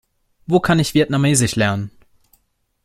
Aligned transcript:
Wo 0.47 0.59
kann 0.59 0.79
ich 0.79 0.95
Vietnamesisch 0.95 1.55
lernen? 1.55 1.91